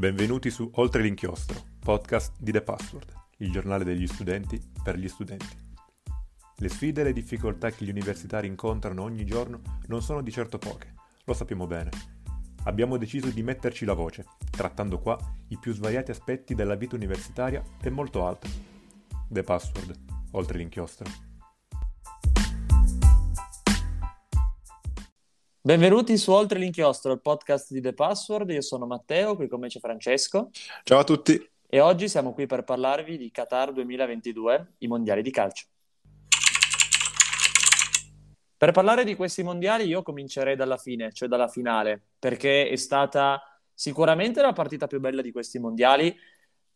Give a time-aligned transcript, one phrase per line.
[0.00, 5.54] Benvenuti su Oltre l'inchiostro, podcast di The Password, il giornale degli studenti per gli studenti.
[6.56, 10.56] Le sfide e le difficoltà che gli universitari incontrano ogni giorno non sono di certo
[10.56, 10.94] poche,
[11.24, 11.90] lo sappiamo bene.
[12.64, 15.18] Abbiamo deciso di metterci la voce, trattando qua
[15.48, 18.50] i più svariati aspetti della vita universitaria e molto altro.
[19.28, 19.98] The Password,
[20.30, 21.29] oltre l'inchiostro.
[25.70, 28.50] Benvenuti su Oltre l'inchiostro, il podcast di The Password.
[28.50, 30.50] Io sono Matteo, qui con me c'è Francesco.
[30.82, 31.48] Ciao a tutti.
[31.68, 35.66] E oggi siamo qui per parlarvi di Qatar 2022, i mondiali di calcio.
[38.56, 43.40] Per parlare di questi mondiali io comincerei dalla fine, cioè dalla finale, perché è stata
[43.72, 46.12] sicuramente la partita più bella di questi mondiali,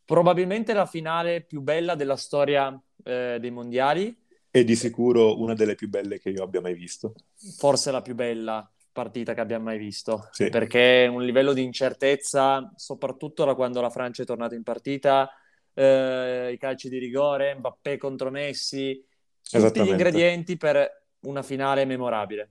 [0.05, 4.17] probabilmente la finale più bella della storia eh, dei mondiali.
[4.53, 7.15] E di sicuro una delle più belle che io abbia mai visto.
[7.56, 10.48] Forse la più bella, partita che abbiamo mai visto, sì.
[10.48, 15.28] perché un livello di incertezza, soprattutto da quando la Francia è tornata in partita,
[15.75, 19.05] eh, i calci di rigore, Mbappé contro Messi,
[19.42, 22.51] tutti gli ingredienti per una finale memorabile.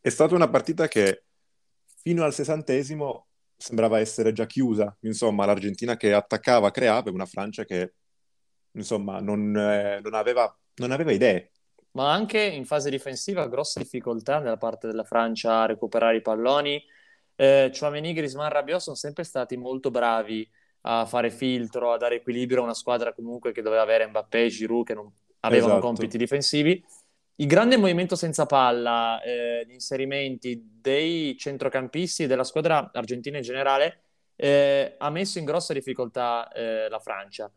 [0.00, 1.22] È stata una partita che
[2.02, 7.64] fino al sessantesimo sembrava essere già chiusa, insomma l'Argentina che attaccava, creava, e una Francia
[7.64, 7.94] che
[8.72, 11.52] insomma non, eh, non, aveva, non aveva idee,
[11.94, 16.82] ma anche in fase difensiva grosse difficoltà nella parte della Francia a recuperare i palloni.
[17.36, 20.48] Eh, Chouameni, Griezmann, Rabiot sono sempre stati molto bravi
[20.82, 24.48] a fare filtro, a dare equilibrio a una squadra comunque che doveva avere Mbappé e
[24.48, 25.86] Giroud che non avevano esatto.
[25.86, 26.84] compiti difensivi.
[27.36, 33.42] Il grande movimento senza palla, eh, gli inserimenti dei centrocampisti e della squadra argentina in
[33.42, 34.02] generale
[34.36, 37.50] eh, ha messo in grossa difficoltà eh, la Francia.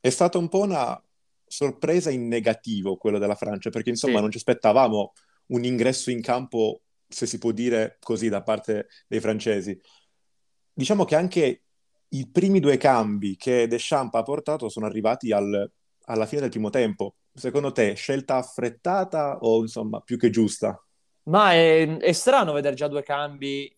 [0.00, 1.00] È stata un po' una
[1.46, 4.20] sorpresa in negativo quello della Francia, perché insomma sì.
[4.20, 5.12] non ci aspettavamo
[5.46, 9.78] un ingresso in campo, se si può dire così, da parte dei francesi.
[10.72, 11.62] Diciamo che anche
[12.08, 15.70] i primi due cambi che Deschamps ha portato sono arrivati al,
[16.04, 17.16] alla fine del primo tempo.
[17.32, 20.80] Secondo te, scelta affrettata o insomma più che giusta?
[21.24, 23.74] Ma è, è strano vedere già due cambi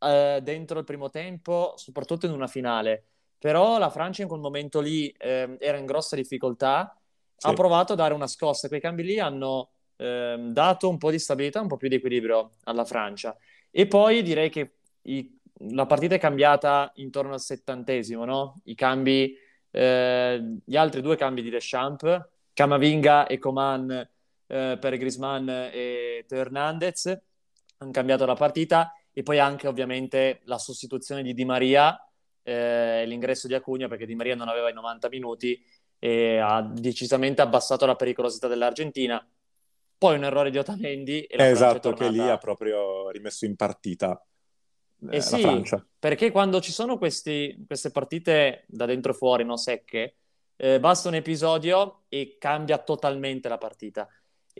[0.00, 3.04] eh, dentro il primo tempo, soprattutto in una finale
[3.38, 6.96] però la Francia in quel momento lì eh, era in grossa difficoltà,
[7.36, 7.46] sì.
[7.46, 11.18] ha provato a dare una scossa, quei cambi lì hanno eh, dato un po' di
[11.18, 13.36] stabilità, un po' più di equilibrio alla Francia.
[13.70, 15.38] E poi direi che i,
[15.70, 18.60] la partita è cambiata intorno al settantesimo, no?
[18.64, 19.36] I cambi,
[19.70, 22.20] eh, gli altri due cambi di Deschamps,
[22.52, 27.06] Camavinga e Coman eh, per Griezmann e Teo Hernandez,
[27.78, 31.96] hanno cambiato la partita e poi anche ovviamente la sostituzione di Di Maria
[32.48, 35.62] eh, l'ingresso di Acugna perché Di Maria non aveva i 90 minuti
[35.98, 39.24] e ha decisamente abbassato la pericolosità dell'Argentina.
[39.98, 41.24] Poi un errore di Otamendi.
[41.24, 44.24] E la esatto, che lì ha proprio rimesso in partita
[45.10, 45.84] eh, eh sì, Francia.
[45.98, 50.16] Perché quando ci sono questi, queste partite da dentro e fuori, no, secche,
[50.56, 54.08] eh, basta un episodio e cambia totalmente la partita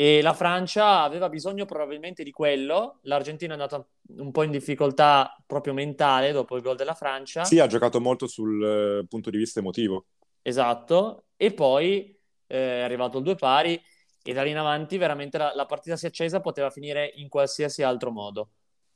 [0.01, 3.01] e la Francia aveva bisogno probabilmente di quello.
[3.03, 7.43] L'Argentina è andata un po' in difficoltà proprio mentale dopo il gol della Francia.
[7.43, 10.07] Sì, ha giocato molto sul uh, punto di vista emotivo.
[10.41, 12.17] Esatto, e poi
[12.47, 13.83] eh, è arrivato il due pari
[14.23, 17.29] e da lì in avanti veramente la, la partita si è accesa, poteva finire in
[17.29, 18.51] qualsiasi altro modo.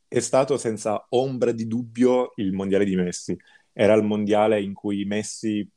[0.06, 3.36] È stato senza ombra di dubbio il mondiale di Messi.
[3.72, 5.69] Era il mondiale in cui Messi,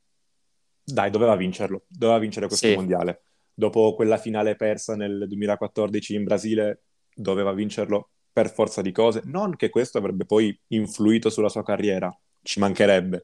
[0.84, 2.76] dai, doveva vincerlo, doveva vincere questo sì.
[2.76, 3.22] mondiale
[3.58, 6.82] dopo quella finale persa nel 2014 in Brasile,
[7.14, 9.22] doveva vincerlo per forza di cose.
[9.24, 13.22] Non che questo avrebbe poi influito sulla sua carriera, ci mancherebbe,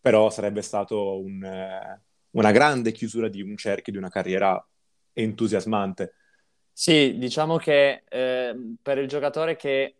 [0.00, 4.66] però sarebbe stato un, eh, una grande chiusura di un cerchio, di una carriera
[5.12, 6.14] entusiasmante.
[6.72, 9.96] Sì, diciamo che eh, per il giocatore che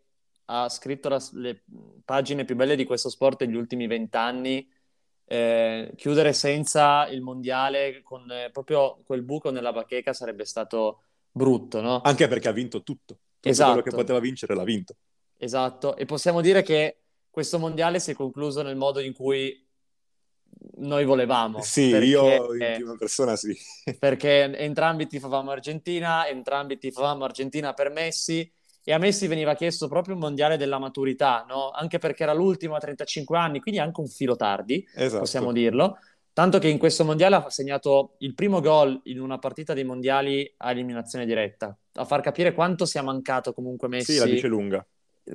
[0.46, 1.64] ha scritto la, le
[2.02, 4.66] pagine più belle di questo sport negli ultimi vent'anni,
[5.32, 11.80] eh, chiudere senza il mondiale con eh, proprio quel buco nella bacheca sarebbe stato brutto,
[11.80, 12.00] no?
[12.00, 13.18] Anche perché ha vinto tutto.
[13.34, 13.74] Tutto esatto.
[13.74, 14.96] quello che poteva vincere l'ha vinto.
[15.36, 19.64] Esatto, e possiamo dire che questo mondiale si è concluso nel modo in cui
[20.78, 21.62] noi volevamo.
[21.62, 23.56] Sì, perché, io in prima persona sì.
[24.00, 28.50] perché entrambi tifavamo Argentina, entrambi tifavamo Argentina per Messi
[28.82, 31.70] e a Messi veniva chiesto proprio un mondiale della maturità, no?
[31.70, 35.20] anche perché era l'ultimo a 35 anni, quindi anche un filo tardi, esatto.
[35.20, 35.98] possiamo dirlo.
[36.32, 40.50] Tanto che in questo mondiale ha segnato il primo gol in una partita dei mondiali
[40.58, 44.86] a eliminazione diretta, a far capire quanto sia mancato comunque Messi sì, la dice lunga.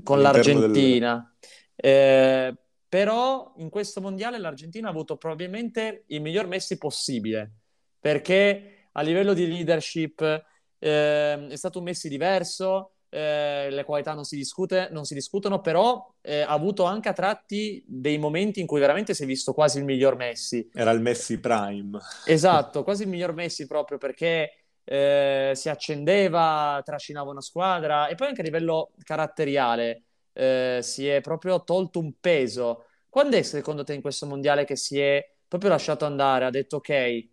[0.03, 1.35] con l'Argentina.
[1.75, 1.91] Del...
[1.91, 2.55] Eh,
[2.87, 7.51] però in questo mondiale l'Argentina ha avuto probabilmente il miglior Messi possibile,
[7.99, 10.21] perché a livello di leadership
[10.79, 15.61] eh, è stato un Messi diverso, eh, le qualità non si, discute, non si discutono,
[15.61, 19.53] però eh, ha avuto anche a tratti dei momenti in cui veramente si è visto
[19.53, 20.69] quasi il miglior Messi.
[20.73, 21.97] Era il Messi Prime.
[22.25, 28.27] Esatto, quasi il miglior Messi proprio perché eh, si accendeva, trascinava una squadra e poi
[28.27, 30.03] anche a livello caratteriale
[30.33, 32.83] eh, si è proprio tolto un peso.
[33.07, 36.77] Quando è secondo te in questo mondiale che si è proprio lasciato andare, ha detto
[36.77, 37.27] ok,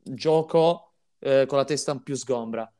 [0.00, 2.72] gioco eh, con la testa più sgombra?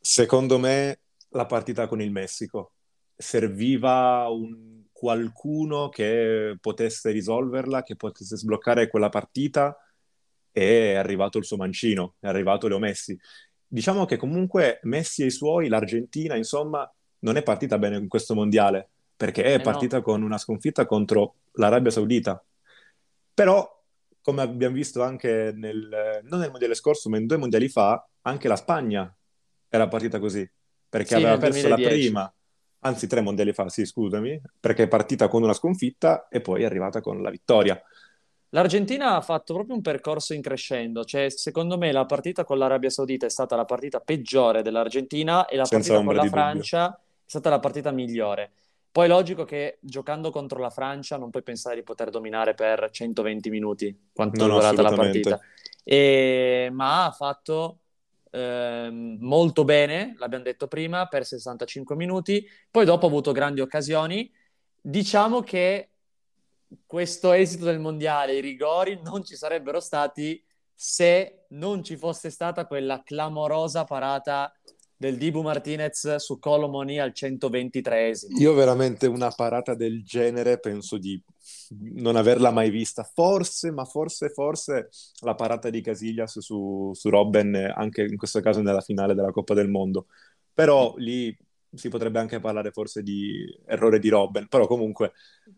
[0.00, 2.72] Secondo me la partita con il Messico.
[3.14, 9.76] Serviva un qualcuno che potesse risolverla, che potesse sbloccare quella partita
[10.50, 13.18] e è arrivato il suo mancino, è arrivato Leo Messi.
[13.66, 16.90] Diciamo che comunque Messi e i suoi, l'Argentina, insomma,
[17.20, 20.02] non è partita bene in questo mondiale, perché è eh partita no.
[20.02, 22.42] con una sconfitta contro l'Arabia Saudita.
[23.34, 23.84] Però,
[24.22, 28.48] come abbiamo visto anche nel, non nel mondiale scorso, ma in due mondiali fa, anche
[28.48, 29.14] la Spagna
[29.68, 30.48] era partita così
[30.88, 32.32] perché sì, aveva perso la prima,
[32.80, 36.64] anzi tre mondiali fa, sì, scusami, perché è partita con una sconfitta e poi è
[36.64, 37.80] arrivata con la vittoria.
[38.50, 42.88] L'Argentina ha fatto proprio un percorso in crescendo, cioè secondo me la partita con l'Arabia
[42.88, 46.98] Saudita è stata la partita peggiore dell'Argentina e la Senza partita con la Francia dubbio.
[46.98, 48.52] è stata la partita migliore.
[48.90, 52.88] Poi è logico che giocando contro la Francia non puoi pensare di poter dominare per
[52.90, 55.40] 120 minuti, quanto no, è durata no, la partita.
[55.84, 56.70] E...
[56.72, 57.80] Ma ha fatto
[58.30, 64.30] Ehm, molto bene, l'abbiamo detto prima, per 65 minuti, poi dopo ha avuto grandi occasioni.
[64.80, 65.90] Diciamo che
[66.86, 70.42] questo esito del mondiale, i rigori non ci sarebbero stati
[70.74, 74.52] se non ci fosse stata quella clamorosa parata
[75.00, 78.36] del Dibu Martinez su Colomoni al 123esimo.
[78.40, 81.22] Io veramente una parata del genere penso di
[81.94, 83.04] non averla mai vista.
[83.04, 84.88] Forse, ma forse, forse
[85.20, 89.54] la parata di Casillas su, su Robben, anche in questo caso nella finale della Coppa
[89.54, 90.06] del Mondo.
[90.52, 91.34] Però lì
[91.72, 95.12] si potrebbe anche parlare forse di errore di Robben, però comunque...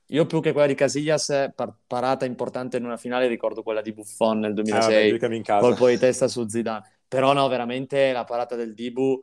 [0.08, 3.94] Io più che quella di Casillas, par- parata importante in una finale, ricordo quella di
[3.94, 6.98] Buffon nel 2006, ah, colpo di testa su Zidane.
[7.08, 9.20] Però no, veramente la parata del Dibu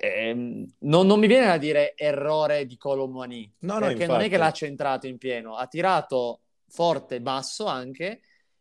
[0.00, 4.28] eh, non, non, mi viene da dire errore di Colomwani, no, perché no, non è
[4.28, 8.20] che l'ha centrato in pieno, ha tirato forte, basso anche,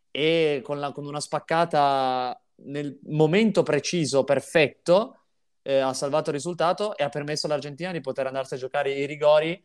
[0.10, 5.26] e con, la, con una spaccata nel momento preciso, perfetto,
[5.62, 9.06] eh, ha salvato il risultato e ha permesso all'Argentina di poter andarsi a giocare i
[9.06, 9.64] rigori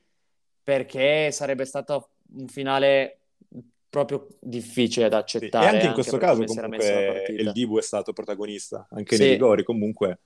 [0.63, 3.21] perché sarebbe stato un finale
[3.89, 5.65] proprio difficile da accettare.
[5.65, 5.71] Sì.
[5.71, 9.23] E anche in questo caso comunque il Dibu è stato protagonista, anche sì.
[9.23, 10.19] nei rigori comunque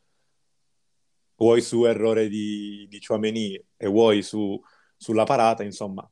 [1.37, 4.61] vuoi su errore di, di Chouameni e vuoi su,
[4.97, 6.09] sulla parata, insomma,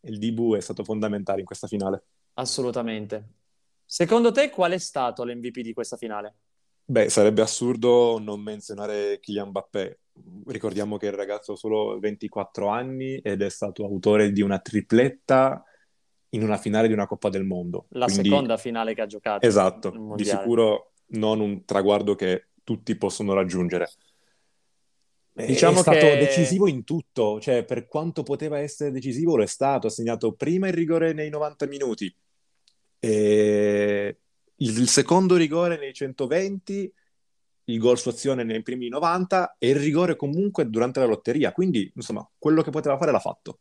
[0.00, 2.04] il Dibu è stato fondamentale in questa finale.
[2.34, 3.36] Assolutamente.
[3.84, 6.34] Secondo te qual è stato l'MVP di questa finale?
[6.84, 9.98] Beh, sarebbe assurdo non menzionare Kylian Mbappé.
[10.46, 15.62] Ricordiamo che il ragazzo ha solo 24 anni ed è stato autore di una tripletta
[16.30, 17.86] in una finale di una Coppa del Mondo.
[17.90, 18.28] La Quindi...
[18.28, 19.46] seconda finale che ha giocato.
[19.46, 23.88] Esatto, di sicuro non un traguardo che tutti possono raggiungere.
[25.46, 26.16] Diciamo è stato che...
[26.16, 30.66] decisivo in tutto, cioè per quanto poteva essere decisivo lo è stato, ha segnato prima
[30.66, 32.14] il rigore nei 90 minuti,
[32.98, 34.18] e
[34.56, 36.92] il secondo rigore nei 120,
[37.64, 41.90] il gol su azione nei primi 90 e il rigore comunque durante la lotteria, quindi
[41.94, 43.58] insomma quello che poteva fare l'ha fatto.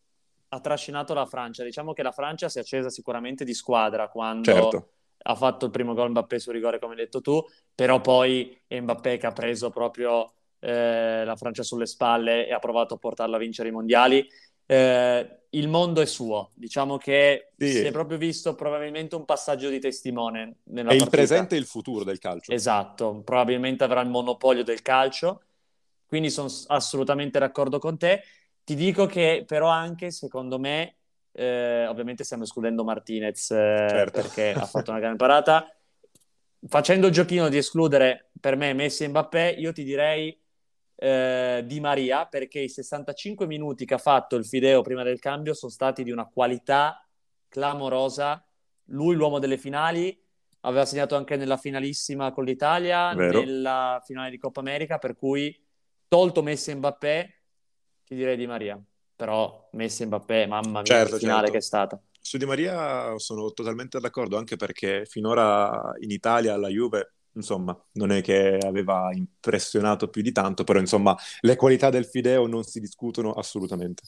[0.50, 4.52] Ha trascinato la Francia, diciamo che la Francia si è accesa sicuramente di squadra quando...
[4.52, 4.90] Certo.
[5.24, 7.44] ha fatto il primo gol Mbappé su rigore come hai detto tu,
[7.76, 12.96] però poi Mbappé che ha preso proprio eh, la Francia sulle spalle e ha provato
[12.96, 14.28] a portarla a vincere i mondiali.
[14.66, 17.72] Eh, il mondo è suo, diciamo che sì.
[17.72, 20.58] si è proprio visto probabilmente un passaggio di testimone.
[20.66, 21.04] Nella è partita.
[21.04, 22.52] il presente e il futuro del calcio.
[22.52, 25.42] Esatto, probabilmente avrà il monopolio del calcio,
[26.06, 28.24] quindi sono assolutamente d'accordo con te.
[28.64, 30.96] Ti dico che però anche, secondo me,
[31.32, 34.22] eh, ovviamente stiamo escludendo Martinez eh, certo.
[34.22, 35.72] perché ha fatto una grande parata.
[36.68, 40.38] Facendo il giochino di escludere per me Messi e Mbappé, io ti direi
[41.00, 45.54] eh, Di Maria perché i 65 minuti che ha fatto il Fideo prima del cambio
[45.54, 47.08] sono stati di una qualità
[47.48, 48.44] clamorosa.
[48.86, 50.18] Lui, l'uomo delle finali,
[50.62, 53.40] aveva segnato anche nella finalissima con l'Italia, Vero.
[53.40, 55.56] nella finale di Coppa America, per cui
[56.08, 57.34] tolto Messi e Mbappé,
[58.04, 58.82] ti direi Di Maria.
[59.16, 61.52] Però Messi e Mbappé, mamma mia, certo, che finale certo.
[61.52, 62.02] che è stata.
[62.20, 68.12] Su Di Maria sono totalmente d'accordo, anche perché finora in Italia la Juve insomma, non
[68.12, 72.80] è che aveva impressionato più di tanto, però insomma, le qualità del Fideo non si
[72.80, 74.04] discutono assolutamente.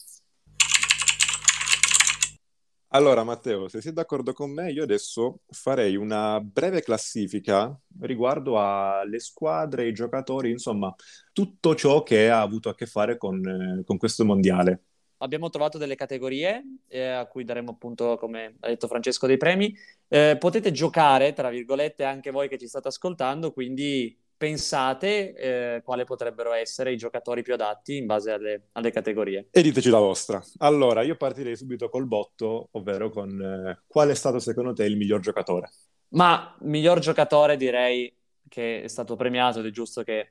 [2.91, 9.19] Allora, Matteo, se sei d'accordo con me, io adesso farei una breve classifica riguardo alle
[9.19, 10.93] squadre, ai giocatori, insomma,
[11.31, 14.86] tutto ciò che ha avuto a che fare con, eh, con questo mondiale.
[15.20, 19.76] Abbiamo trovato delle categorie eh, a cui daremo appunto, come ha detto Francesco, dei premi.
[20.08, 26.06] Eh, potete giocare, tra virgolette, anche voi che ci state ascoltando, quindi pensate eh, quali
[26.06, 29.50] potrebbero essere i giocatori più adatti in base alle, alle, categorie.
[29.52, 30.42] E diteci la vostra.
[30.60, 34.96] Allora, io partirei subito col botto, ovvero con eh, qual è stato secondo te il
[34.96, 35.70] miglior giocatore?
[36.10, 38.16] Ma miglior giocatore direi
[38.48, 40.30] che è stato premiato ed è giusto che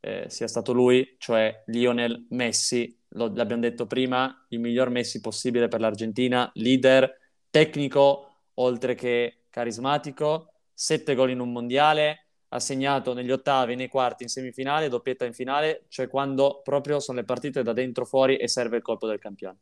[0.00, 5.68] eh, sia stato lui, cioè Lionel Messi, Lo, l'abbiamo detto prima, il miglior Messi possibile
[5.68, 7.12] per l'Argentina, leader,
[7.50, 14.24] tecnico, oltre che carismatico, sette gol in un mondiale, ha segnato negli ottavi, nei quarti,
[14.24, 18.48] in semifinale, doppietta in finale, cioè quando proprio sono le partite da dentro fuori e
[18.48, 19.58] serve il colpo del campione.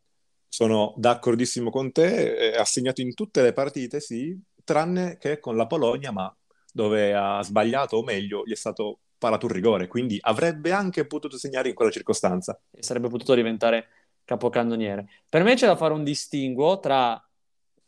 [0.49, 5.67] Sono d'accordissimo con te, ha segnato in tutte le partite, sì, tranne che con la
[5.67, 6.35] Polonia, ma
[6.73, 11.37] dove ha sbagliato, o meglio, gli è stato parato un rigore, quindi avrebbe anche potuto
[11.37, 12.59] segnare in quella circostanza.
[12.71, 13.89] E sarebbe potuto diventare
[14.25, 15.09] capocannoniere.
[15.29, 17.23] Per me c'è da fare un distinguo tra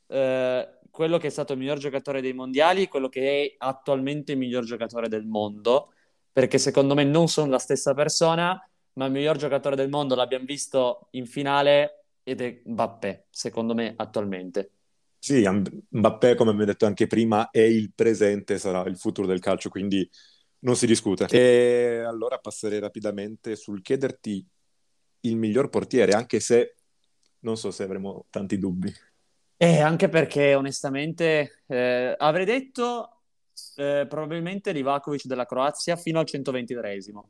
[0.07, 4.33] eh, quello che è stato il miglior giocatore dei mondiali e quello che è attualmente
[4.33, 5.93] il miglior giocatore del mondo,
[6.33, 8.61] perché secondo me non sono la stessa persona,
[8.95, 13.95] ma il miglior giocatore del mondo l'abbiamo visto in finale ed è Mbappé, secondo me
[13.97, 14.73] attualmente.
[15.19, 19.69] Sì, Mbappé, come abbiamo detto anche prima, è il presente, sarà il futuro del calcio,
[19.69, 20.09] quindi
[20.61, 21.27] non si discute.
[21.31, 24.47] E allora passerei rapidamente sul chiederti
[25.21, 26.77] il miglior portiere, anche se
[27.41, 28.93] non so se avremo tanti dubbi.
[29.57, 33.23] Eh, anche perché onestamente eh, avrei detto
[33.77, 37.21] eh, probabilmente Livakovic della Croazia fino al 123esimo.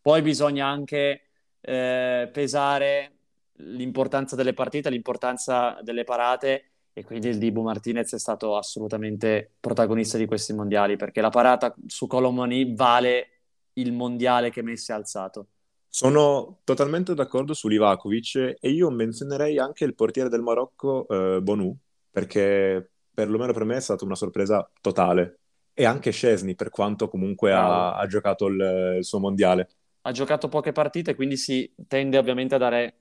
[0.00, 1.28] Poi bisogna anche
[1.60, 3.16] eh, pesare
[3.58, 10.16] l'importanza delle partite, l'importanza delle parate e quindi il Dibu Martinez è stato assolutamente protagonista
[10.16, 13.28] di questi mondiali perché la parata su Colomoni vale
[13.74, 15.48] il mondiale che Messi ha alzato.
[15.88, 21.76] Sono totalmente d'accordo su Livakovic e io menzionerei anche il portiere del Marocco, eh, Bonu,
[22.10, 25.38] perché perlomeno per me è stata una sorpresa totale.
[25.72, 29.68] E anche Scesni, per quanto comunque ha, ha, giocato il, il, suo mondiale.
[30.02, 32.98] Ha giocato poche partite, quindi si tende ovviamente a dare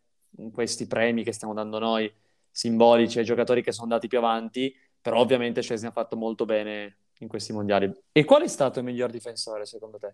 [0.51, 2.11] questi premi che stiamo dando noi,
[2.53, 6.97] simbolici, ai giocatori che sono andati più avanti, però ovviamente Scesni ha fatto molto bene
[7.19, 7.91] in questi mondiali.
[8.11, 10.13] E qual è stato il miglior difensore secondo te?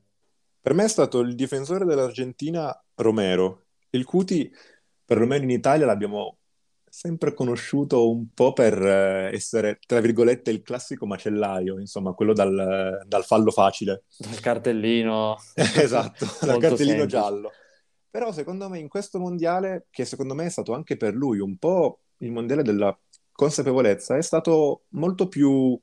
[0.62, 3.66] Per me è stato il difensore dell'Argentina Romero.
[3.92, 4.52] Il Cuti,
[5.06, 6.38] perlomeno in Italia, l'abbiamo
[6.90, 13.04] sempre conosciuto un po' per eh, essere, tra virgolette, il classico macellaio, insomma, quello dal,
[13.06, 14.04] dal fallo facile.
[14.18, 15.38] Dal cartellino.
[15.56, 17.08] esatto, dal cartellino semplice.
[17.08, 17.52] giallo.
[18.10, 21.58] Però secondo me in questo mondiale, che secondo me è stato anche per lui un
[21.58, 22.98] po' il mondiale della
[23.32, 25.80] consapevolezza, è stato molto più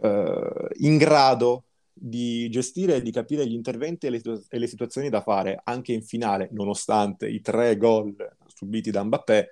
[0.00, 5.08] eh, in grado di gestire e di capire gli interventi e le, e le, situazioni
[5.08, 8.14] da fare anche in finale, nonostante i tre gol
[8.46, 9.50] subiti da Mbappé,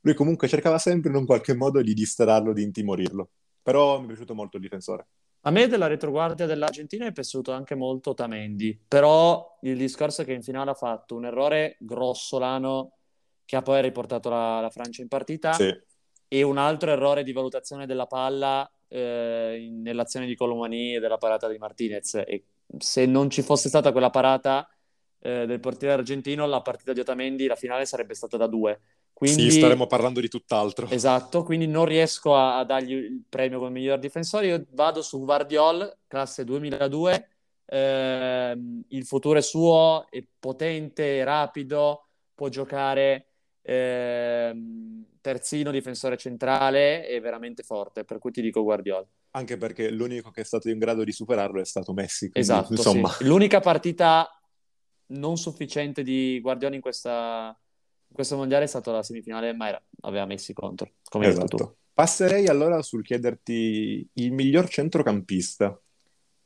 [0.00, 3.30] lui comunque cercava sempre in un qualche modo di distrarlo, di intimorirlo.
[3.62, 5.06] Però mi è piaciuto molto il difensore.
[5.46, 10.32] A me della retroguardia dell'Argentina è piaciuto anche molto Tamendi, però il discorso è che
[10.32, 12.93] in finale ha fatto un errore grossolano
[13.44, 15.74] che ha poi riportato la, la Francia in partita sì.
[16.28, 21.48] e un altro errore di valutazione della palla eh, nell'azione di Colomani e della parata
[21.48, 22.14] di Martinez.
[22.26, 22.44] E
[22.78, 24.68] se non ci fosse stata quella parata
[25.20, 28.80] eh, del portiere argentino, la partita di Otamendi, la finale sarebbe stata da due.
[29.12, 30.88] Quindi, sì, staremo parlando di tutt'altro.
[30.90, 34.46] Esatto, quindi non riesco a, a dargli il premio come miglior difensore.
[34.46, 37.28] Io vado su Guardiol, classe 2002.
[37.66, 38.58] Eh,
[38.88, 43.33] il futuro è suo, è potente, è rapido, può giocare
[43.66, 44.54] eh,
[45.20, 49.06] terzino, difensore centrale e veramente forte, per cui ti dico Guardiola.
[49.30, 52.30] Anche perché l'unico che è stato in grado di superarlo è stato Messi.
[52.30, 53.08] Quindi, esatto, insomma...
[53.08, 53.24] sì.
[53.24, 54.28] L'unica partita
[55.06, 57.58] non sufficiente di Guardiola in, questa,
[58.08, 61.40] in questo mondiale è stata la semifinale, ma era, aveva Messi contro, come esatto.
[61.40, 61.76] hai detto tu.
[61.94, 65.80] Passerei allora sul chiederti il miglior centrocampista.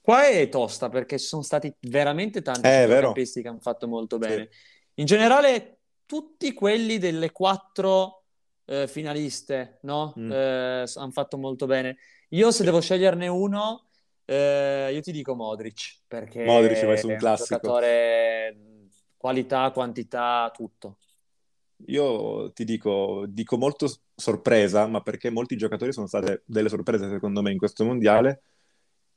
[0.01, 4.19] Qua è tosta perché ci sono stati veramente tanti eh, centrocampisti che hanno fatto molto
[4.19, 4.49] bene.
[4.51, 4.59] Sì.
[5.01, 5.78] In generale,
[6.09, 8.23] tutti quelli delle quattro
[8.65, 10.15] eh, finaliste, no?
[10.19, 10.33] Mm.
[10.33, 11.99] Eh, hanno fatto molto bene.
[12.31, 13.89] Io se devo sceglierne uno,
[14.25, 17.55] eh, io ti dico Modric, perché Modric su un è classico.
[17.55, 18.57] un giocatore
[19.19, 20.97] qualità, quantità, tutto.
[21.89, 27.43] Io ti dico, dico molto sorpresa, ma perché molti giocatori sono state delle sorprese secondo
[27.43, 28.41] me in questo mondiale.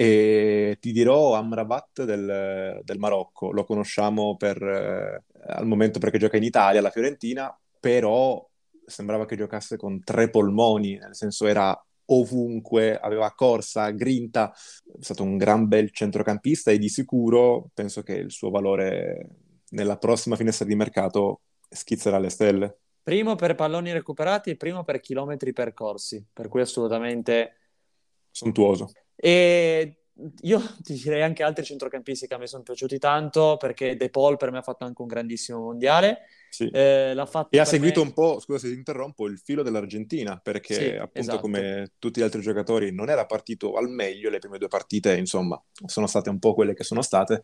[0.01, 6.38] E ti dirò Amrabat del, del Marocco, lo conosciamo per, eh, al momento perché gioca
[6.38, 8.43] in Italia, alla Fiorentina, però
[8.84, 15.22] sembrava che giocasse con tre polmoni, nel senso era ovunque, aveva corsa, grinta, è stato
[15.22, 19.27] un gran bel centrocampista e di sicuro penso che il suo valore
[19.70, 22.79] nella prossima finestra di mercato schizzerà alle stelle.
[23.03, 27.58] Primo per palloni recuperati e primo per chilometri percorsi, per cui assolutamente
[28.31, 28.91] sontuoso.
[29.24, 29.98] E
[30.42, 34.38] io ti direi anche altri centrocampisti che a me sono piaciuti tanto, perché De Paul
[34.38, 36.22] per me ha fatto anche un grandissimo mondiale.
[36.50, 36.68] Sì.
[36.68, 37.16] Eh,
[37.50, 38.08] e ha seguito me...
[38.08, 41.40] un po', scusa se ti interrompo, il filo dell'Argentina, perché sì, appunto esatto.
[41.40, 45.62] come tutti gli altri giocatori non era partito al meglio, le prime due partite insomma
[45.86, 47.44] sono state un po' quelle che sono state,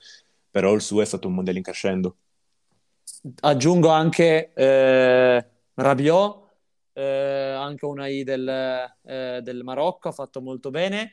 [0.50, 2.18] però il suo è stato un mondiale in crescendo.
[3.42, 6.48] Aggiungo anche eh, Rabiot,
[6.94, 7.04] eh,
[7.58, 8.48] anche una I del,
[9.06, 11.12] eh, del Marocco, ha fatto molto bene.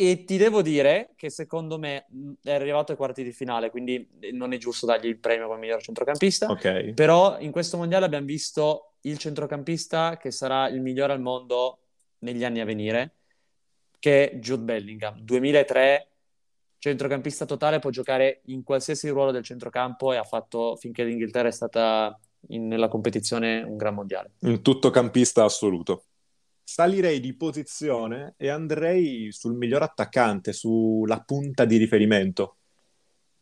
[0.00, 2.06] E ti devo dire che secondo me
[2.42, 5.82] è arrivato ai quarti di finale, quindi non è giusto dargli il premio come miglior
[5.82, 6.50] centrocampista.
[6.50, 6.94] Okay.
[6.94, 11.80] Però in questo mondiale abbiamo visto il centrocampista che sarà il migliore al mondo
[12.20, 13.16] negli anni a venire,
[13.98, 15.20] che è Jude Bellingham.
[15.20, 16.08] 2003
[16.78, 21.52] centrocampista totale, può giocare in qualsiasi ruolo del centrocampo e ha fatto finché l'Inghilterra è
[21.52, 24.30] stata in, nella competizione un gran mondiale.
[24.40, 26.04] Un tuttocampista assoluto.
[26.72, 32.58] Salirei di posizione e andrei sul miglior attaccante, sulla punta di riferimento.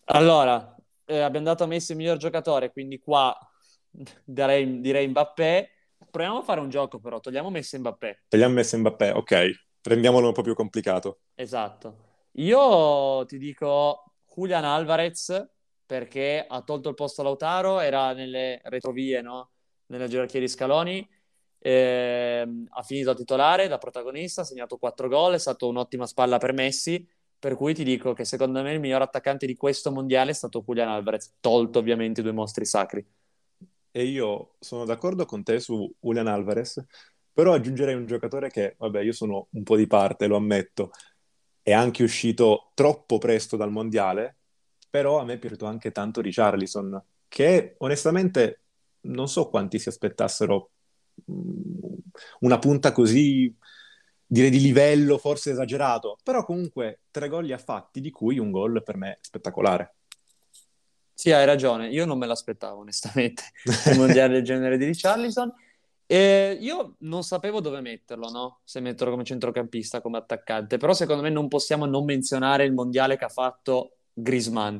[0.06, 3.36] Allora, eh, abbiamo dato a Messi il miglior giocatore, quindi qua
[4.24, 5.68] darei, direi Mbappé.
[6.10, 8.22] Proviamo a fare un gioco però, togliamo Messi e Mbappé.
[8.28, 9.50] Togliamo Messi e Mbappé, ok.
[9.82, 11.18] Rendiamolo un po' più complicato.
[11.34, 12.28] Esatto.
[12.32, 14.04] Io ti dico
[14.34, 15.50] Julian Alvarez
[15.84, 19.50] perché ha tolto il posto a Lautaro, era nelle retrovie, no?
[19.88, 21.06] nella gerarchia di scaloni,
[21.58, 26.52] eh, ha finito titolare da protagonista, ha segnato 4 gol, è stato un'ottima spalla per
[26.52, 27.06] Messi,
[27.38, 30.62] per cui ti dico che secondo me il miglior attaccante di questo mondiale è stato
[30.66, 33.04] Julian Alvarez, tolto ovviamente i due mostri sacri.
[33.90, 36.84] E io sono d'accordo con te su Julian Alvarez,
[37.32, 40.90] però aggiungerei un giocatore che, vabbè, io sono un po' di parte, lo ammetto,
[41.62, 44.36] è anche uscito troppo presto dal mondiale,
[44.90, 48.62] però a me è piaciuto anche tanto Richarlison, che onestamente
[49.02, 50.70] non so quanti si aspettassero
[51.26, 53.54] una punta così,
[54.26, 58.50] direi di livello, forse esagerato, però comunque tre gol li ha fatti, di cui un
[58.50, 59.94] gol per me spettacolare.
[61.12, 63.42] Sì, hai ragione, io non me l'aspettavo onestamente,
[63.86, 65.52] un mondiale del genere di Richarlison.
[66.10, 68.60] E io non sapevo dove metterlo, no?
[68.64, 73.18] Se metterlo come centrocampista, come attaccante, però secondo me non possiamo non menzionare il mondiale
[73.18, 74.78] che ha fatto Griezmann,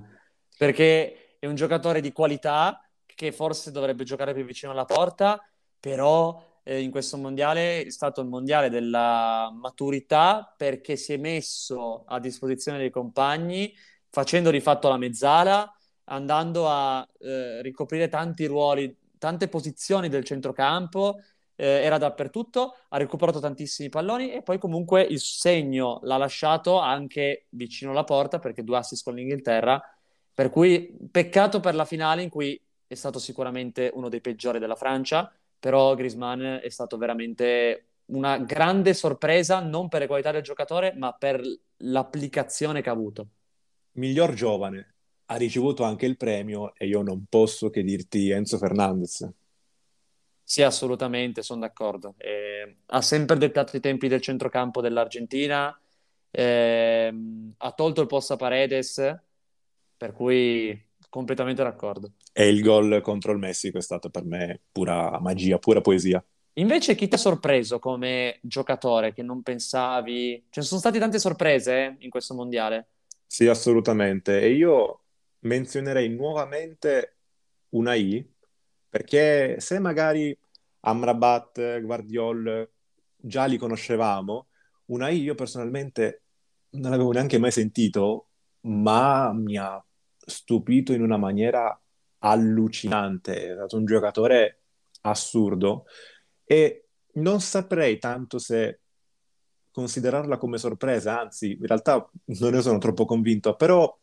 [0.56, 5.38] perché è un giocatore di qualità che forse dovrebbe giocare più vicino alla porta,
[5.80, 12.04] però eh, in questo mondiale è stato il mondiale della maturità perché si è messo
[12.06, 13.74] a disposizione dei compagni,
[14.10, 15.72] facendo di fatto la mezzala,
[16.04, 21.20] andando a eh, ricoprire tanti ruoli tante posizioni del centrocampo,
[21.56, 27.46] eh, era dappertutto, ha recuperato tantissimi palloni e poi comunque il segno l'ha lasciato anche
[27.50, 29.82] vicino alla porta perché due assist con l'Inghilterra,
[30.32, 34.76] per cui peccato per la finale in cui è stato sicuramente uno dei peggiori della
[34.76, 40.94] Francia, però Griezmann è stato veramente una grande sorpresa non per le qualità del giocatore,
[40.94, 41.42] ma per
[41.78, 43.28] l'applicazione che ha avuto.
[43.92, 44.94] Miglior giovane,
[45.26, 49.28] ha ricevuto anche il premio e io non posso che dirti Enzo Fernandez.
[50.42, 52.14] Sì, assolutamente, sono d'accordo.
[52.16, 55.78] Eh, ha sempre dettato i tempi del centrocampo dell'Argentina,
[56.30, 57.14] eh,
[57.58, 59.20] ha tolto il posto a Paredes,
[59.94, 62.12] per cui completamente d'accordo.
[62.32, 66.24] E il gol contro il Messico è stato per me pura magia, pura poesia.
[66.54, 70.46] Invece chi ti ha sorpreso come giocatore che non pensavi?
[70.50, 72.88] Ci sono state tante sorprese eh, in questo mondiale.
[73.26, 74.40] Sì, assolutamente.
[74.40, 75.02] E io
[75.40, 77.18] menzionerei nuovamente
[77.70, 78.26] una I,
[78.88, 80.36] perché se magari
[80.80, 82.68] Amrabat, Guardiol
[83.14, 84.48] già li conoscevamo,
[84.86, 86.22] una I io personalmente
[86.70, 88.30] non l'avevo neanche mai sentito,
[88.62, 89.82] ma mi ha
[90.28, 91.80] stupito in una maniera
[92.18, 94.62] allucinante, è stato un giocatore
[95.02, 95.86] assurdo
[96.44, 98.80] e non saprei tanto se
[99.70, 103.96] considerarla come sorpresa, anzi in realtà non ne sono troppo convinto, però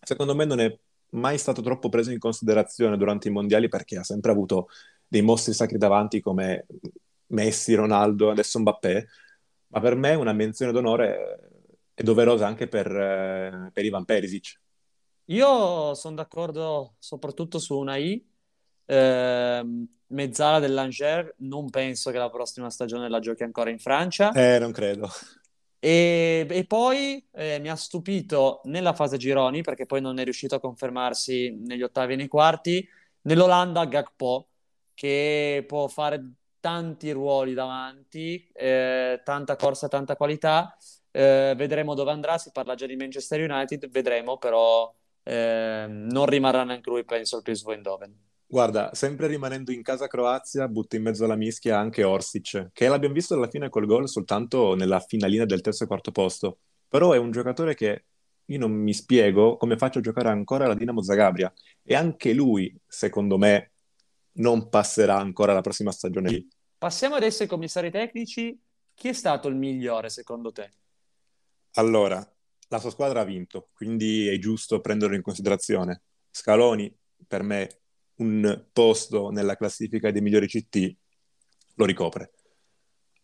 [0.00, 0.78] secondo me non è
[1.10, 4.68] mai stato troppo preso in considerazione durante i mondiali perché ha sempre avuto
[5.06, 6.66] dei mostri sacri davanti come
[7.28, 9.08] Messi, Ronaldo, adesso Mbappé,
[9.68, 11.50] ma per me una menzione d'onore
[11.94, 14.60] è doverosa anche per, eh, per Ivan Perisic.
[15.30, 18.24] Io sono d'accordo soprattutto su una I.
[18.86, 24.32] Eh, mezzala dell'Angers, non penso che la prossima stagione la giochi ancora in Francia.
[24.32, 25.08] Eh, non credo.
[25.78, 30.54] E, e poi eh, mi ha stupito nella fase gironi, perché poi non è riuscito
[30.54, 32.88] a confermarsi negli ottavi e nei quarti,
[33.22, 34.48] nell'Olanda Gakpo,
[34.94, 40.74] che può fare tanti ruoli davanti, eh, tanta corsa, tanta qualità.
[41.10, 42.38] Eh, vedremo dove andrà.
[42.38, 47.42] Si parla già di Manchester United, vedremo, però eh, non rimarrà neanche lui, penso, al
[47.42, 48.26] PSV Eindhoven.
[48.50, 53.14] Guarda, sempre rimanendo in casa Croazia, butta in mezzo alla mischia anche Orsic, che l'abbiamo
[53.14, 56.60] visto alla fine col gol soltanto nella finalina del terzo e quarto posto.
[56.88, 58.04] Però è un giocatore che
[58.46, 61.52] io non mi spiego come faccio a giocare ancora la Dinamo Zagabria.
[61.82, 63.72] E anche lui, secondo me,
[64.38, 66.48] non passerà ancora la prossima stagione lì.
[66.78, 68.58] Passiamo adesso ai commissari tecnici.
[68.94, 70.70] Chi è stato il migliore secondo te?
[71.74, 72.26] Allora,
[72.68, 76.02] la sua squadra ha vinto, quindi è giusto prenderlo in considerazione.
[76.30, 76.94] Scaloni,
[77.26, 77.80] per me,
[78.16, 80.96] un posto nella classifica dei migliori CT,
[81.74, 82.32] lo ricopre.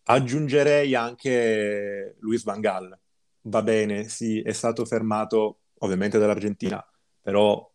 [0.03, 2.99] Aggiungerei anche Luis Van Gaal.
[3.41, 6.83] Va bene, sì, è stato fermato ovviamente dall'Argentina,
[7.21, 7.71] però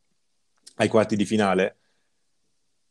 [0.77, 1.79] ai quarti di finale.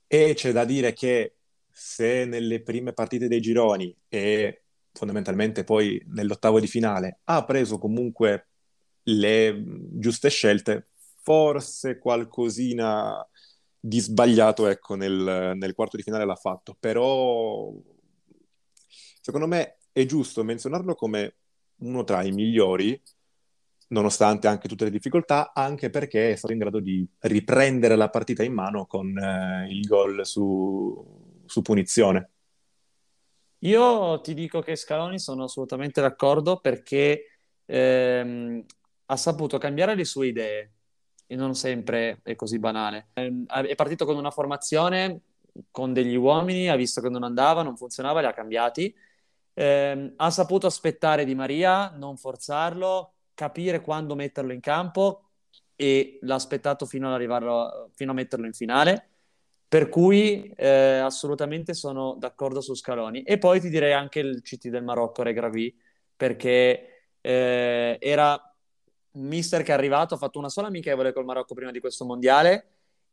[0.08, 1.36] E c'è da dire che
[1.70, 8.49] se nelle prime partite dei gironi e fondamentalmente poi nell'ottavo di finale ha preso comunque
[9.04, 10.90] le giuste scelte,
[11.22, 13.26] forse qualcosina
[13.80, 17.72] di sbagliato ecco, nel, nel quarto di finale l'ha fatto, però
[19.22, 21.36] secondo me è giusto menzionarlo come
[21.78, 23.02] uno tra i migliori,
[23.90, 28.44] nonostante anche tutte le difficoltà, anche perché è stato in grado di riprendere la partita
[28.44, 32.32] in mano con eh, il gol su, su, punizione.
[33.60, 38.64] Io ti dico che Scaloni sono assolutamente d'accordo perché ehm,
[39.12, 40.72] ha saputo cambiare le sue idee
[41.26, 43.10] e non sempre è così banale.
[43.14, 45.22] Ehm, è partito con una formazione
[45.72, 48.94] con degli uomini, ha visto che non andava, non funzionava, li ha cambiati.
[49.54, 55.30] Eh, ha saputo aspettare Di Maria, non forzarlo, capire quando metterlo in campo
[55.76, 57.18] e l'ha aspettato fino,
[57.94, 59.08] fino a metterlo in finale.
[59.68, 63.24] Per cui eh, assolutamente sono d'accordo su Scaloni.
[63.24, 65.76] E poi ti direi anche il CT del Marocco, Regravi,
[66.16, 68.49] perché eh, era
[69.12, 72.06] un mister che è arrivato, ha fatto una sola amichevole col Marocco prima di questo
[72.06, 72.68] mondiale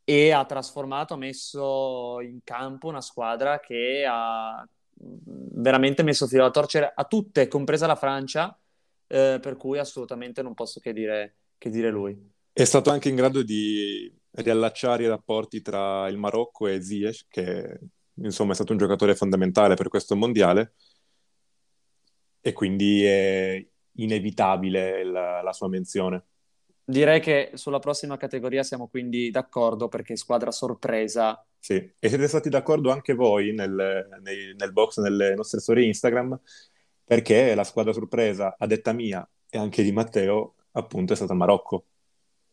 [0.05, 4.67] e ha trasformato, ha messo in campo una squadra che ha
[4.99, 8.59] veramente messo filo alla torcere a tutte, compresa la Francia,
[9.09, 12.17] eh, per cui assolutamente non posso che dire, che dire lui.
[12.53, 17.81] È stato anche in grado di riallacciare i rapporti tra il Marocco e Ziyech, che
[18.15, 20.75] insomma è stato un giocatore fondamentale per questo mondiale,
[22.41, 26.25] e quindi è inevitabile la, la sua menzione.
[26.85, 31.45] Direi che sulla prossima categoria siamo quindi d'accordo perché squadra sorpresa.
[31.59, 36.39] Sì, e siete stati d'accordo anche voi nel, nel, nel box, nelle nostre storie Instagram,
[37.05, 41.87] perché la squadra sorpresa, a detta mia e anche di Matteo, appunto è stata Marocco.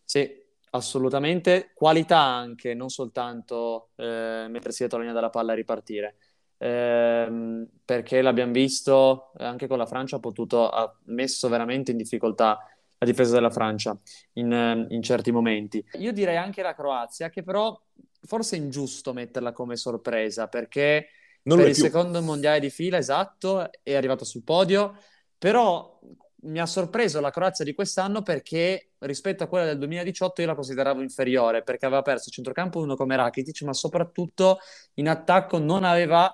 [0.04, 0.28] Sì,
[0.72, 1.70] assolutamente.
[1.76, 6.16] Qualità anche, non soltanto eh, mettersi dietro la linea della palla e ripartire
[6.64, 12.58] ehm, perché l'abbiamo visto anche con la Francia ha, potuto, ha messo veramente in difficoltà
[12.98, 13.98] la difesa della Francia
[14.34, 15.86] in, in certi momenti.
[16.00, 17.78] Io direi anche la Croazia, che però
[18.22, 21.08] forse è ingiusto metterla come sorpresa perché
[21.44, 21.84] non per il più.
[21.84, 24.98] secondo mondiale di fila, esatto, è arrivato sul podio,
[25.38, 26.00] però
[26.44, 30.56] mi ha sorpreso la Croazia di quest'anno perché rispetto a quella del 2018 io la
[30.56, 34.60] consideravo inferiore perché aveva perso il centrocampo uno come Rakitic, ma soprattutto
[34.96, 36.34] in attacco non aveva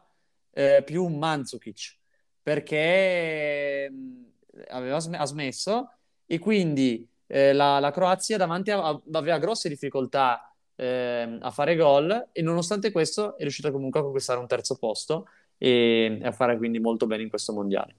[0.52, 1.98] eh, più un Mandzukic
[2.42, 4.24] perché mm,
[4.70, 5.92] aveva sm- ha smesso
[6.26, 12.30] e quindi eh, la, la, Croazia davanti a, aveva grosse difficoltà eh, a fare gol
[12.32, 16.58] e nonostante questo è riuscita comunque a conquistare un terzo posto e, e a fare
[16.58, 17.96] quindi molto bene in questo mondiale.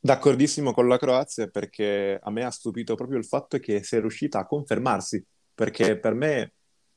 [0.00, 4.38] D'accordissimo con la Croazia perché a me ha stupito proprio il fatto che sia riuscita
[4.38, 6.52] a confermarsi, perché per me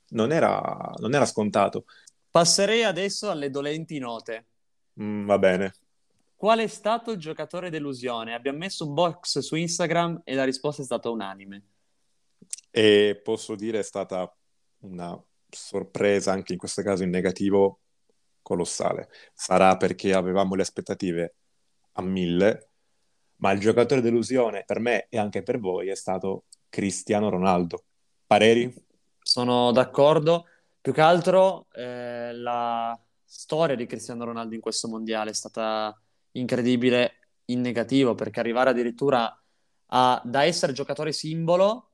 [0.09, 1.85] non era, non era scontato.
[2.29, 4.45] Passerei adesso alle dolenti note.
[4.99, 5.73] Mm, va bene.
[6.35, 8.33] Qual è stato il giocatore delusione?
[8.33, 11.63] Abbiamo messo un box su Instagram e la risposta è stata unanime.
[12.71, 14.35] E posso dire è stata
[14.79, 17.81] una sorpresa, anche in questo caso in negativo,
[18.41, 19.09] colossale.
[19.33, 21.35] Sarà perché avevamo le aspettative
[21.93, 22.69] a mille,
[23.35, 27.83] ma il giocatore delusione per me e anche per voi è stato Cristiano Ronaldo.
[28.25, 28.73] Pareri?
[29.21, 30.45] Sono d'accordo.
[30.81, 32.99] Più che altro eh, la
[33.33, 35.97] storia di Cristiano Ronaldo in questo mondiale è stata
[36.31, 39.33] incredibile in negativo perché arrivare addirittura
[39.87, 41.91] a, da essere giocatore simbolo,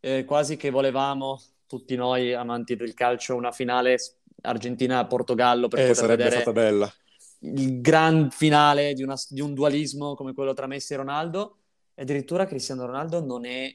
[0.00, 3.96] eh, quasi che volevamo tutti noi amanti del calcio una finale
[4.42, 6.92] Argentina-Portogallo per eh, sarebbe stata bella.
[7.40, 11.60] il gran finale di, una, di un dualismo come quello tra Messi e Ronaldo
[11.94, 13.74] e addirittura Cristiano Ronaldo non è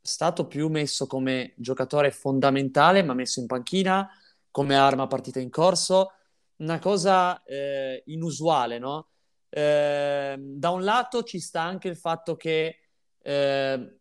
[0.00, 4.08] stato più messo come giocatore fondamentale ma messo in panchina
[4.50, 6.12] come arma partita in corso
[6.60, 9.08] una cosa eh, inusuale, no?
[9.48, 12.78] Eh, da un lato ci sta anche il fatto che
[13.22, 13.98] eh,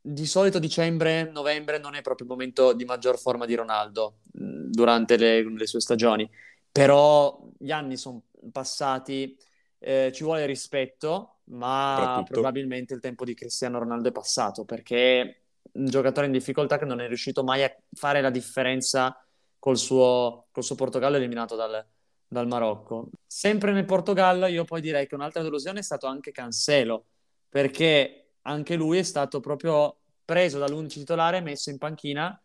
[0.00, 4.70] di solito dicembre, novembre non è proprio il momento di maggior forma di Ronaldo mm,
[4.70, 6.28] durante le, le sue stagioni,
[6.72, 9.36] però gli anni sono passati,
[9.78, 15.86] eh, ci vuole rispetto, ma probabilmente il tempo di Cristiano Ronaldo è passato perché un
[15.86, 19.16] giocatore in difficoltà che non è riuscito mai a fare la differenza
[19.60, 21.86] col suo, col suo Portogallo eliminato dal,
[22.26, 23.10] dal Marocco.
[23.24, 27.04] Sempre nel Portogallo io poi direi che un'altra delusione è stato anche Cancelo,
[27.48, 32.42] perché anche lui è stato proprio preso dall'11 titolare messo in panchina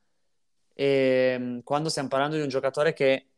[0.74, 3.30] e mm, quando stiamo parlando di un giocatore che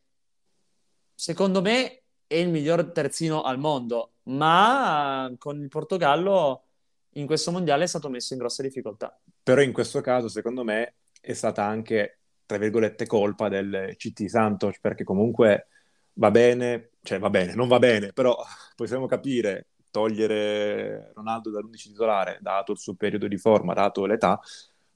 [1.13, 6.63] secondo me è il miglior terzino al mondo, ma con il Portogallo
[7.12, 9.18] in questo mondiale è stato messo in grosse difficoltà.
[9.44, 14.80] Però in questo caso, secondo me, è stata anche, tra virgolette, colpa del CT Santos,
[14.80, 15.68] perché comunque
[16.14, 18.36] va bene, cioè va bene, non va bene, però
[18.76, 24.40] possiamo capire, togliere Ronaldo dall'11 titolare, dato il suo periodo di forma, dato l'età,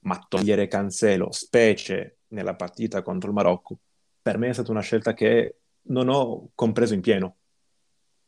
[0.00, 3.78] ma togliere Cancelo, specie nella partita contro il Marocco,
[4.20, 7.36] per me è stata una scelta che non ho compreso in pieno.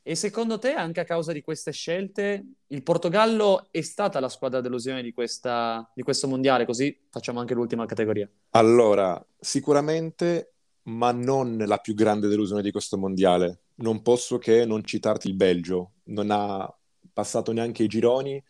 [0.07, 4.61] E secondo te, anche a causa di queste scelte, il Portogallo è stata la squadra
[4.61, 6.67] delusione di, questa, di questo mondiale?
[6.67, 8.31] Così facciamo anche l'ultima categoria.
[8.51, 13.61] Allora, sicuramente, ma non la più grande delusione di questo mondiale.
[13.77, 15.93] Non posso che non citarti il Belgio.
[16.05, 16.71] Non ha
[17.11, 18.45] passato neanche i gironi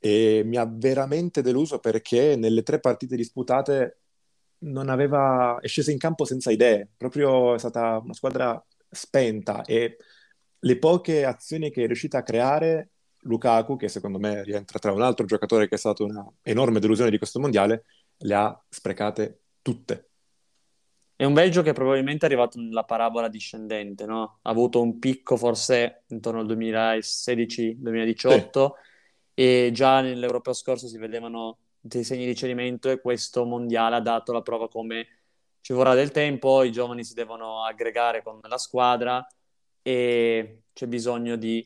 [0.00, 4.00] e mi ha veramente deluso perché nelle tre partite disputate
[4.58, 9.96] non aveva, è scesa in campo senza idee, proprio è stata una squadra spenta e
[10.58, 12.90] le poche azioni che è riuscita a creare
[13.20, 17.10] Lukaku, che secondo me rientra tra un altro giocatore che è stato una enorme delusione
[17.10, 17.84] di questo mondiale,
[18.18, 20.10] le ha sprecate tutte.
[21.16, 24.38] È un Belgio che probabilmente è arrivato nella parabola discendente, no?
[24.42, 28.70] Ha avuto un picco forse intorno al 2016-2018 sì.
[29.34, 34.32] e già nell'Europeo scorso si vedevano dei segni di cedimento e questo mondiale ha dato
[34.32, 35.06] la prova come
[35.62, 39.26] ci vorrà del tempo, i giovani si devono aggregare con la squadra
[39.86, 41.64] e c'è bisogno di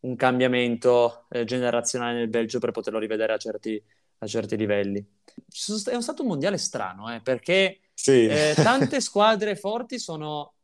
[0.00, 3.80] un cambiamento eh, generazionale nel Belgio per poterlo rivedere a certi,
[4.18, 4.98] a certi livelli.
[4.98, 8.26] È stato un mondiale strano, eh, perché sì.
[8.26, 10.54] eh, tante squadre forti sono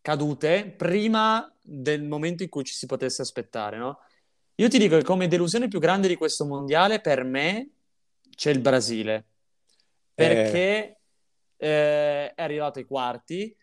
[0.00, 4.00] cadute prima del momento in cui ci si potesse aspettare, no?
[4.56, 7.68] Io ti dico che come delusione più grande di questo mondiale per me
[8.34, 9.26] c'è il Brasile,
[10.12, 10.98] perché
[11.56, 11.68] eh...
[11.68, 13.56] Eh, è arrivato ai quarti,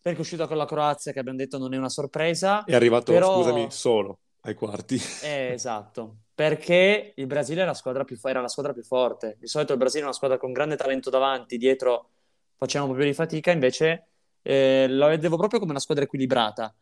[0.00, 2.64] perché è uscito con la Croazia, che abbiamo detto non è una sorpresa.
[2.64, 3.36] È arrivato, però...
[3.36, 5.00] scusami, solo ai quarti.
[5.22, 9.36] Eh, esatto, perché il Brasile era la, squadra più, era la squadra più forte.
[9.38, 12.08] Di solito il Brasile è una squadra con grande talento davanti, dietro
[12.56, 14.06] facciamo un po' più di fatica, invece
[14.42, 16.74] eh, la vedevo proprio come una squadra equilibrata.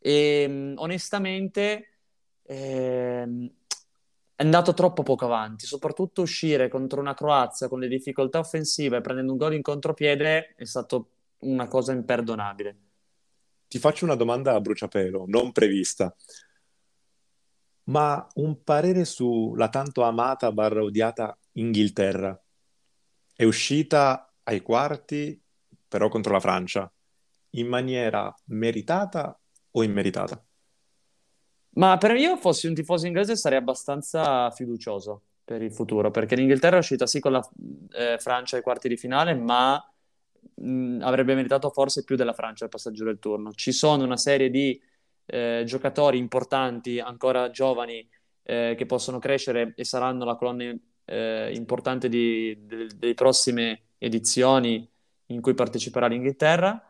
[0.00, 1.88] E onestamente
[2.42, 3.50] eh,
[4.34, 9.32] è andato troppo poco avanti, soprattutto uscire contro una Croazia con le difficoltà offensive prendendo
[9.32, 11.08] un gol in contropiede è stato
[11.40, 12.78] una cosa imperdonabile.
[13.68, 16.14] Ti faccio una domanda a bruciapelo, non prevista,
[17.84, 22.38] ma un parere sulla tanto amata barra odiata Inghilterra.
[23.34, 25.40] È uscita ai quarti,
[25.86, 26.90] però contro la Francia,
[27.50, 29.38] in maniera meritata
[29.70, 30.42] o immeritata?
[31.70, 36.76] Ma per io, fossi un tifoso inglese, sarei abbastanza fiducioso per il futuro, perché l'Inghilterra
[36.76, 37.48] è uscita sì con la
[37.92, 39.82] eh, Francia ai quarti di finale, ma
[40.54, 43.52] mh, avrebbe meritato forse più della Francia al passaggio del turno.
[43.52, 44.80] Ci sono una serie di
[45.26, 48.08] eh, giocatori importanti, ancora giovani,
[48.42, 54.88] eh, che possono crescere e saranno la colonna eh, importante di, de, delle prossime edizioni
[55.26, 56.82] in cui parteciperà l'Inghilterra.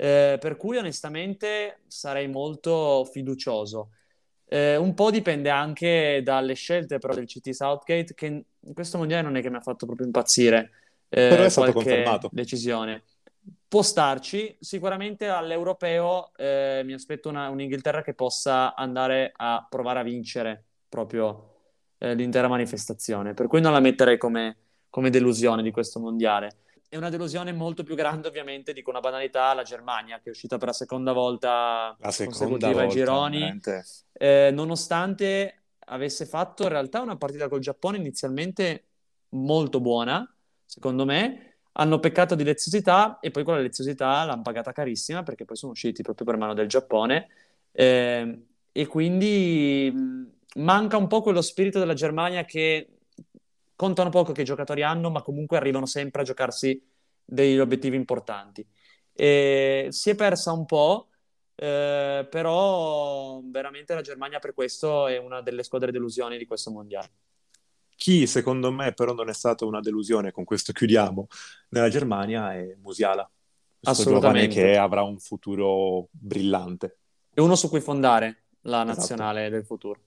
[0.00, 3.90] Eh, per cui onestamente sarei molto fiducioso.
[4.44, 9.22] Eh, un po' dipende anche dalle scelte però del CT Southgate che in questo mondiale
[9.22, 10.70] non è che mi ha fatto proprio impazzire
[11.08, 12.28] eh, però è stato confermato.
[12.32, 13.02] decisione.
[13.66, 20.02] Può starci, sicuramente all'europeo eh, mi aspetto una, un'Inghilterra che possa andare a provare a
[20.02, 21.56] vincere proprio
[21.98, 24.56] eh, l'intera manifestazione, per cui non la metterei come,
[24.88, 26.58] come delusione di questo mondiale.
[26.88, 30.56] È una delusione molto più grande ovviamente di una banalità la Germania che è uscita
[30.56, 33.60] per la seconda volta la seconda volta, ai gironi.
[34.14, 38.84] eh, nonostante avesse fatto in realtà una partita col Giappone inizialmente
[39.30, 40.26] molto buona
[40.68, 45.56] secondo me hanno peccato di leziosità e poi quella leziosità l'hanno pagata carissima perché poi
[45.56, 47.28] sono usciti proprio per mano del Giappone
[47.72, 49.92] eh, e quindi
[50.56, 52.88] manca un po' quello spirito della Germania che
[53.74, 56.82] contano poco che i giocatori hanno, ma comunque arrivano sempre a giocarsi
[57.24, 58.66] degli obiettivi importanti.
[59.12, 61.08] E si è persa un po',
[61.54, 67.10] eh, però veramente la Germania per questo è una delle squadre delusioni di questo mondiale.
[67.98, 71.26] Chi secondo me però non è stata una delusione, con questo chiudiamo,
[71.70, 73.28] nella Germania è Musiala.
[73.80, 76.98] Questo giovane che avrà un futuro brillante.
[77.34, 78.98] È uno su cui fondare la esatto.
[79.00, 79.54] nazionale esatto.
[79.56, 80.00] del futuro.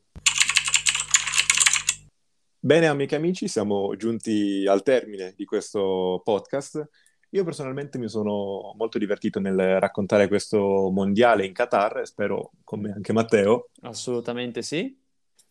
[2.58, 6.88] Bene, amici e amici, siamo giunti al termine di questo podcast.
[7.32, 13.12] Io personalmente mi sono molto divertito nel raccontare questo mondiale in Qatar, spero come anche
[13.12, 13.68] Matteo.
[13.82, 14.98] Assolutamente sì.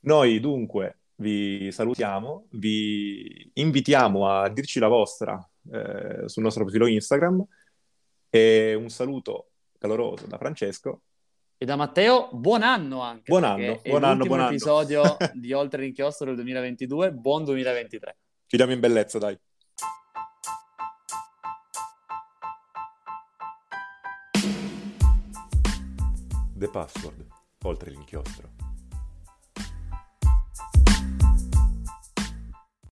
[0.02, 5.38] Noi dunque vi salutiamo, vi invitiamo a dirci la vostra
[5.70, 7.44] eh, sul nostro profilo Instagram
[8.30, 11.02] e un saluto caloroso da Francesco.
[11.58, 13.24] E da Matteo, buon anno anche.
[13.26, 14.48] Buon anno, buon anno, buon anno.
[14.48, 18.16] episodio di Oltre l'inchiostro del 2022, buon 2023.
[18.46, 19.38] Chiudiamo in bellezza, dai.
[26.54, 27.26] The Password,
[27.64, 28.59] oltre l'inchiostro.